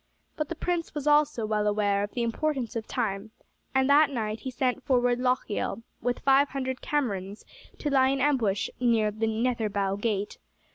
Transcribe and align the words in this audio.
But 0.35 0.49
the 0.49 0.55
prince 0.55 0.95
was 0.95 1.05
also 1.05 1.45
well 1.45 1.67
aware 1.67 2.01
of 2.01 2.13
the 2.13 2.23
importance 2.23 2.75
of 2.75 2.87
time, 2.87 3.29
and 3.75 3.87
that 3.87 4.09
night 4.09 4.39
he 4.39 4.49
sent 4.49 4.83
forward 4.83 5.19
Lochiel 5.19 5.83
with 6.01 6.21
five 6.21 6.49
hundred 6.49 6.81
Camerons 6.81 7.45
to 7.77 7.91
lie 7.91 8.09
in 8.09 8.19
ambush 8.19 8.67
near 8.79 9.11
the 9.11 9.27
Netherbow 9.27 9.97
Gate. 10.01 10.39